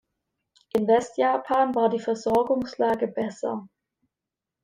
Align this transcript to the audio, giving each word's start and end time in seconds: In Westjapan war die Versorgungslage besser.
In 0.73 0.87
Westjapan 0.87 1.75
war 1.75 1.87
die 1.89 1.99
Versorgungslage 1.99 3.07
besser. 3.07 3.67